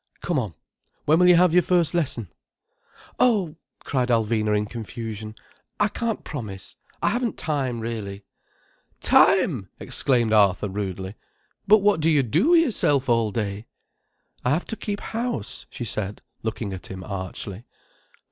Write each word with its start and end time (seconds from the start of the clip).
"Come 0.21 0.39
on. 0.39 0.55
When 1.05 1.19
will 1.19 1.29
you 1.29 1.35
have 1.35 1.53
your 1.53 1.61
first 1.61 1.93
lesson?" 1.93 2.29
"Oh," 3.19 3.55
cried 3.83 4.09
Alvina 4.09 4.57
in 4.57 4.65
confusion. 4.65 5.35
"I 5.79 5.89
can't 5.89 6.23
promise. 6.23 6.75
I 7.03 7.09
haven't 7.09 7.37
time, 7.37 7.79
really." 7.79 8.23
"Time!" 8.99 9.69
exclaimed 9.79 10.33
Arthur 10.33 10.69
rudely. 10.69 11.13
"But 11.67 11.83
what 11.83 11.99
do 11.99 12.09
you 12.09 12.23
do 12.23 12.49
wi' 12.49 12.57
yourself 12.57 13.09
all 13.09 13.29
day?" 13.29 13.67
"I 14.43 14.49
have 14.49 14.65
to 14.69 14.75
keep 14.75 15.01
house," 15.01 15.67
she 15.69 15.85
said, 15.85 16.21
looking 16.41 16.73
at 16.73 16.87
him 16.87 17.03
archly. 17.03 17.63